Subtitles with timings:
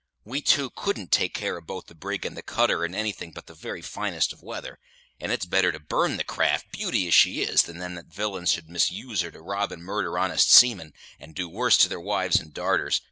[0.25, 3.45] We two couldn't take care of both the brig and the cutter in anything but
[3.45, 4.79] the very finest of weather;
[5.19, 8.51] and it's better to burn the craft, beauty as she is, than that them villains
[8.51, 12.39] should misuse her to rob and murder honest seamen, and do worse to their wives
[12.39, 12.99] and darters.